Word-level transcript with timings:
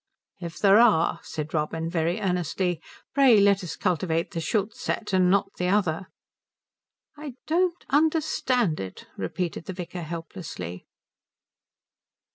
"If 0.39 0.57
there 0.57 0.79
are," 0.79 1.19
said 1.21 1.53
Robin 1.53 1.87
very 1.87 2.19
earnestly, 2.19 2.81
"pray 3.13 3.39
let 3.39 3.63
us 3.63 3.75
cultivate 3.75 4.31
the 4.31 4.39
Schultz 4.41 4.81
set 4.81 5.13
and 5.13 5.29
not 5.29 5.53
the 5.59 5.67
other." 5.67 6.07
"I 7.15 7.35
don't 7.45 7.85
understand 7.87 8.79
it," 8.79 9.05
repeated 9.15 9.65
the 9.65 9.73
vicar, 9.73 10.01
helplessly. 10.01 10.87